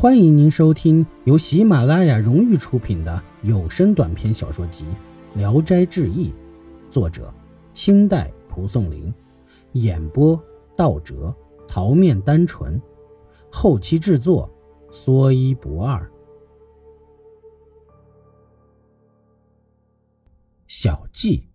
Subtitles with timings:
[0.00, 4.82] 欢迎您收听由喜马拉雅荣誉出品的有声短篇小说集
[5.38, 6.30] 《聊斋志异》，
[6.90, 7.30] 作者
[7.74, 9.12] 清代蒲松龄，
[9.72, 10.42] 演播
[10.74, 11.36] 道哲、
[11.68, 12.80] 桃面单纯，
[13.52, 14.50] 后期制作
[14.90, 16.10] 说一不二。
[20.66, 21.46] 小记，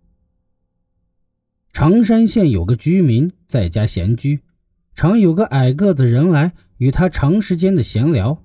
[1.72, 4.40] 常山县有个居民在家闲居，
[4.96, 6.52] 常有个矮个子人来。
[6.78, 8.36] 与他长时间的闲聊，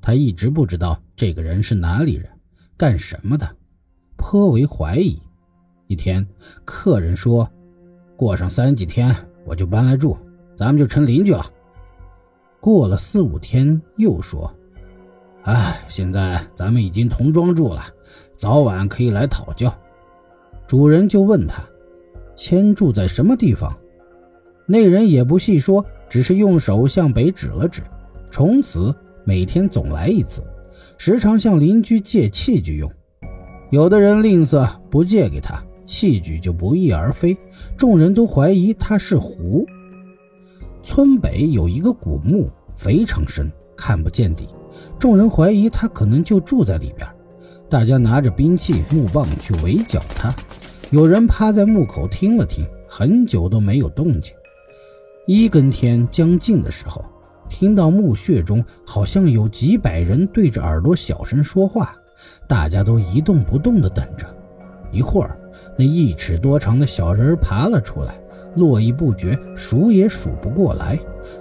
[0.00, 2.28] 他一直不知道这个人是哪里人，
[2.76, 3.48] 干什么的，
[4.16, 5.20] 颇为怀疑。
[5.88, 6.24] 一天，
[6.64, 7.50] 客人说
[8.16, 9.12] ：“过上三几天
[9.44, 10.16] 我就搬来住，
[10.56, 11.44] 咱们就成邻居了。”
[12.60, 14.54] 过了四五天，又说
[15.42, 17.82] ：“哎，现在咱们已经同庄住了，
[18.36, 19.76] 早晚可以来讨教。”
[20.68, 21.60] 主人就问他
[22.36, 23.76] ：“迁住在什么地方？”
[24.70, 25.84] 那人也不细说。
[26.08, 27.82] 只是用手向北指了指，
[28.32, 30.42] 从此每天总来一次，
[30.98, 32.90] 时常向邻居借器具用。
[33.70, 37.36] 有的人吝啬不借给他，器具就不翼而飞。
[37.76, 39.64] 众人都怀疑他是狐。
[40.82, 44.48] 村北有一个古墓，非常深，看不见底。
[44.98, 47.08] 众人怀疑他可能就住在里边。
[47.68, 50.34] 大家拿着兵器、木棒去围剿他。
[50.90, 54.34] 有人趴在墓口听了听，很久都没有动静。
[55.32, 57.04] 一更天将近的时候，
[57.48, 61.94] 听到墓穴中好像有几百人对着耳朵小声说话，
[62.48, 64.26] 大家都一动不动地等着。
[64.90, 65.38] 一会儿，
[65.78, 68.20] 那一尺多长的小人爬了出来，
[68.56, 70.98] 络绎不绝，数也数不过来。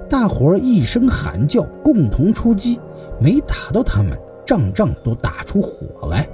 [0.08, 2.80] 大伙儿一声喊叫，共同出击，
[3.20, 6.30] 没打到他们，仗仗都打出火来。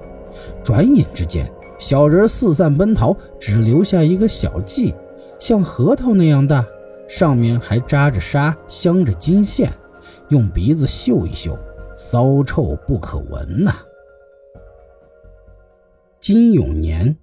[0.62, 4.94] 转眼之间，小人四散奔逃，只留下一个小髻，
[5.40, 6.68] 像核桃那样大。
[7.08, 9.72] 上面还扎着纱，镶着金线，
[10.30, 11.58] 用鼻子嗅一嗅，
[11.96, 13.76] 骚臭不可闻呐。
[16.20, 17.18] 金永年，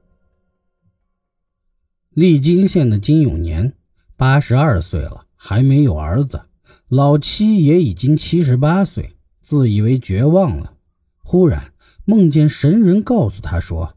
[2.11, 3.75] 历金县的金永年，
[4.17, 6.43] 八十二岁了，还没有儿子，
[6.89, 10.75] 老妻也已经七十八岁，自以为绝望了。
[11.19, 11.73] 忽然
[12.05, 13.95] 梦见神人告诉他说：“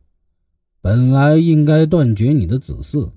[0.82, 3.12] 本来应该断绝你的子嗣，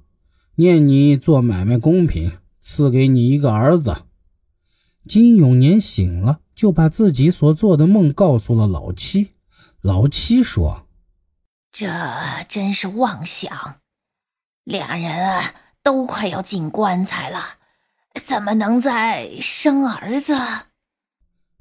[0.56, 2.32] 念你做买卖公平。”
[2.70, 4.04] 赐给你一个儿子。
[5.06, 9.30] 金永年醒了，就把自己所做的梦告诉了老七。
[9.80, 10.86] 老七说
[11.72, 11.88] ：“这
[12.46, 13.80] 真是妄想，
[14.64, 17.42] 两人啊都快要进棺材了，
[18.22, 20.34] 怎么能再生儿子？”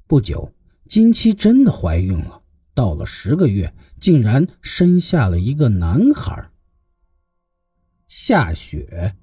[0.06, 0.52] 不久，
[0.86, 2.42] 金七真的怀孕了，
[2.74, 6.50] 到了十个月，竟然生下了一个男孩。
[8.06, 9.16] 下雪。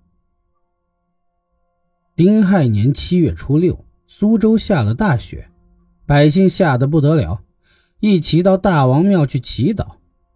[2.16, 5.50] 丁亥年七月初六，苏州下了大雪，
[6.06, 7.42] 百姓吓得不得了，
[8.00, 9.86] 一起到大王庙去祈祷。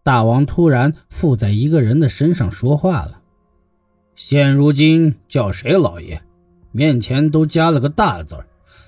[0.03, 3.21] 大王突然附在一个人的身上说话了
[4.13, 6.21] ：“现如今叫谁老爷？
[6.73, 8.45] 面前都加了个大字儿，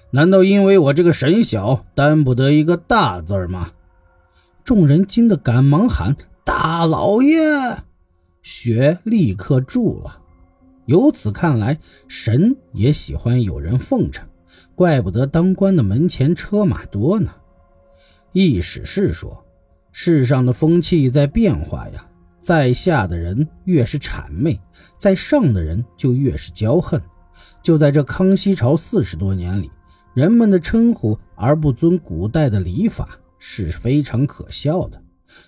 [0.09, 3.72] 难道因为我这个神小，担不得一个大字吗？”
[4.66, 7.40] 众人惊得赶忙喊：“大老爷！”
[8.44, 10.20] 雪立刻住了。
[10.91, 11.79] 由此看来，
[12.09, 14.28] 神也喜欢有人奉承，
[14.75, 17.31] 怪不得当官的门前车马多呢。
[18.34, 19.41] 意史是说，
[19.94, 22.06] 世上的风气在变化呀，
[22.41, 24.59] 在下的人越是谄媚，
[24.97, 27.01] 在上的人就越是骄横。
[27.63, 29.72] 就在这康熙朝四十多年里，
[30.13, 35.01] 人们的称呼而不遵古代的礼法，是非常可笑的。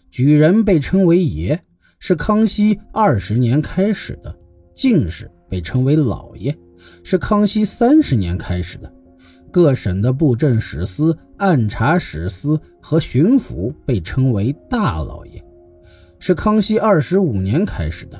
[0.09, 1.59] 举人被称为爷，
[1.99, 4.33] 是康熙二十年开始的。
[4.73, 6.55] 进士被称为老爷，
[7.03, 8.89] 是康熙三十年开始的；
[9.51, 15.43] 各省的布政使司、按察使司和巡抚被称为大老爷，
[16.19, 18.19] 是康熙二十五年开始的。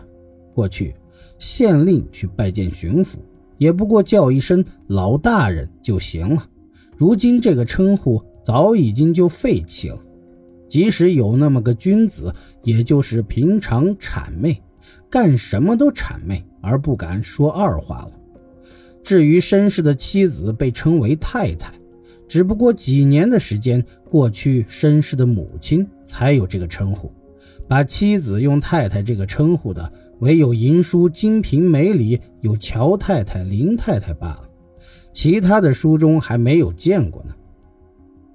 [0.54, 0.94] 过去，
[1.40, 3.16] 县令去拜见巡抚，
[3.58, 6.48] 也不过叫一声“老大人”就行了。
[6.96, 10.00] 如今这个称呼早已经就废弃了。
[10.68, 12.34] 即使有那么个君子，
[12.64, 14.62] 也就是平常谄媚。
[15.14, 18.12] 干什么都谄媚，而不敢说二话了。
[19.04, 21.72] 至于绅士的妻子被称为太太，
[22.28, 27.12] 只不过几年的时间过去，绅士的母亲才有这个称呼。
[27.68, 34.50] 把妻子用太太这个称呼的，唯有《银书》《金瓶梅》里有乔太太、林太太罢了，
[35.14, 37.36] 其他的书中还没有见过呢。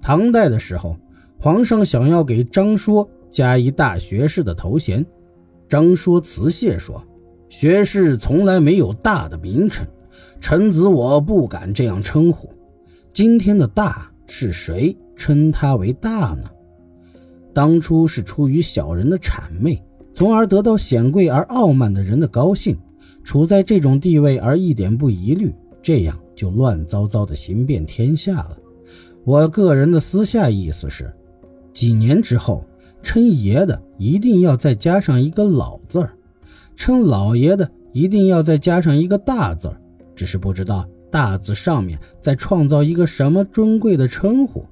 [0.01, 0.95] 唐代的时候，
[1.41, 5.05] 皇上想要给张说加一大学士的头衔。
[5.69, 7.01] 张说辞谢说
[7.47, 9.85] ：“学士从来没有大的名称，
[10.41, 12.49] 臣子我不敢这样称呼。
[13.13, 16.49] 今天的大是谁，称他为大呢？
[17.53, 19.79] 当初是出于小人的谄媚，
[20.11, 22.75] 从而得到显贵而傲慢的人的高兴，
[23.23, 28.57] 处在这种地位而一点不疑虑，这样就乱糟糟的行遍天下了。
[29.23, 31.13] 我个人的私下意思是，
[31.73, 32.63] 几年之后，
[33.01, 36.13] 称爷的一定要再加上一个老字儿，
[36.75, 39.81] 称老爷的一定要再加上一个大字儿，
[40.15, 44.65] 只是不知道大字上面再创造一个什么尊贵的称呼。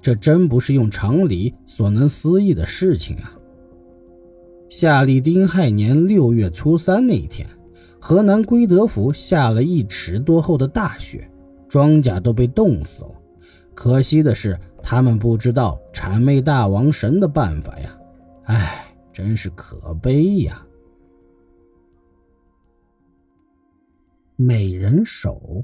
[0.00, 3.32] 这真不是用常理所能思议的事情啊！
[4.68, 7.48] 夏历丁亥年六月初三那一天，
[7.98, 11.28] 河南归德府下了一尺多厚的大雪，
[11.68, 13.10] 庄稼都被冻死了。
[13.74, 14.58] 可惜的是，
[14.90, 17.98] 他们不知道谄媚大王神的办法呀！
[18.44, 20.66] 唉，真是可悲呀！
[24.34, 25.62] 美人手。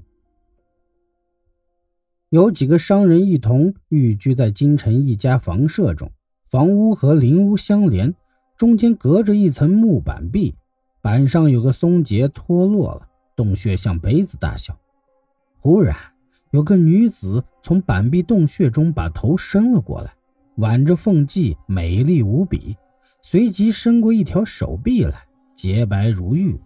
[2.29, 6.13] 有几个商人一同寓居在京城一家房舍中，
[6.51, 8.15] 房屋和邻屋相连，
[8.59, 10.55] 中间隔着一层木板壁，
[11.01, 14.79] 板上有个松节脱落了，洞穴像杯子大小。
[15.61, 15.97] 忽然，
[16.51, 20.13] 有个女子从板壁洞穴中把头伸了过来，
[20.57, 22.77] 挽着凤髻，美丽无比。
[23.23, 25.15] 随即伸过一条手臂来，
[25.55, 26.61] 洁白如玉。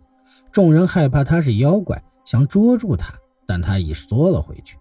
[0.51, 3.15] 众人害怕他是妖怪，想捉住他，
[3.47, 4.77] 但他已缩了回去。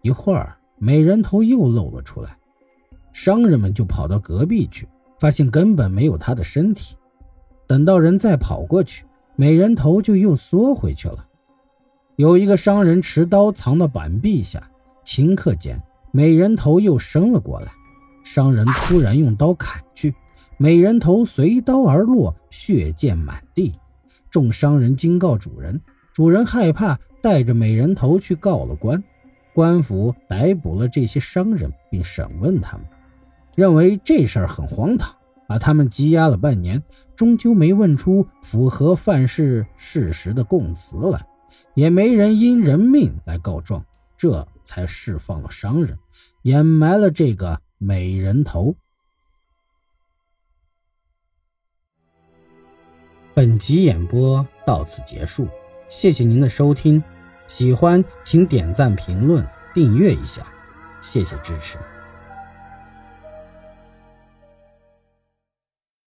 [0.00, 2.38] 一会儿，美人头又露了出来，
[3.12, 4.86] 商人们就跑到隔壁去，
[5.18, 6.94] 发现根本没有他的身体。
[7.66, 11.26] 等到人再跑过去，美人头就又缩回去了。
[12.14, 14.62] 有一个商人持刀藏到板壁下，
[15.08, 15.82] 顷刻间，
[16.12, 17.72] 美人头又伸了过来。
[18.22, 20.14] 商人突然用刀砍去，
[20.58, 23.74] 美人头随刀而落，血溅满地。
[24.30, 25.80] 众商人惊告主人，
[26.12, 29.02] 主人害怕，带着美人头去告了官。
[29.54, 32.86] 官府逮捕了这些商人，并审问他们，
[33.54, 35.16] 认为这事儿很荒唐，
[35.48, 36.82] 把他们羁押了半年，
[37.16, 41.26] 终究没问出符合范氏事实的供词来，
[41.72, 43.82] 也没人因人命来告状，
[44.18, 45.98] 这才释放了商人，
[46.42, 48.74] 掩埋了这个美人头。
[53.32, 55.48] 本集演播到此结束，
[55.88, 57.02] 谢谢您的收听。
[57.46, 60.44] 喜欢请点赞、评论、订阅一下，
[61.00, 61.78] 谢谢支持。